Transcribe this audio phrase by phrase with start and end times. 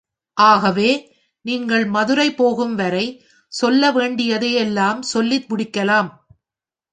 [0.37, 0.87] ஆகவே,
[1.45, 3.05] நீங்கள் மதுரை போகும் வரை,
[3.51, 6.09] சொல்ல வேண்டியதை எல்லம் சொல்லி முடிக்கலாம்.